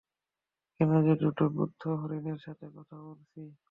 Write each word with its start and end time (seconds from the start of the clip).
কেন 0.79 0.91
যে 1.05 1.13
দুটো 1.23 1.43
বুদ্ধু 1.55 1.89
হরিণের 2.01 2.39
সাথে 2.45 2.65
কথা 2.75 2.95
বলছি? 3.01 3.41